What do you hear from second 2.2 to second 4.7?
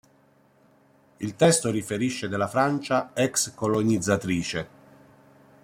della Francia, ex-colonizzatrice.